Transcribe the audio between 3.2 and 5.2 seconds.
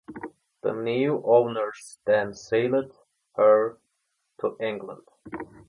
her to England.